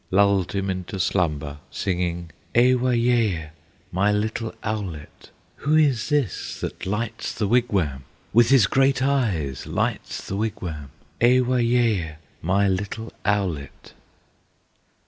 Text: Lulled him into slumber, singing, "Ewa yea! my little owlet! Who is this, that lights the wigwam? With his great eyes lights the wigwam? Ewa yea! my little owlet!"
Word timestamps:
Lulled 0.09 0.53
him 0.53 0.71
into 0.71 0.99
slumber, 0.99 1.59
singing, 1.69 2.31
"Ewa 2.55 2.91
yea! 2.95 3.51
my 3.91 4.11
little 4.11 4.51
owlet! 4.63 5.29
Who 5.57 5.75
is 5.75 6.09
this, 6.09 6.59
that 6.61 6.87
lights 6.87 7.31
the 7.35 7.47
wigwam? 7.47 8.05
With 8.33 8.49
his 8.49 8.65
great 8.65 9.03
eyes 9.03 9.67
lights 9.67 10.25
the 10.25 10.35
wigwam? 10.37 10.89
Ewa 11.21 11.59
yea! 11.61 12.15
my 12.41 12.67
little 12.67 13.13
owlet!" 13.25 13.93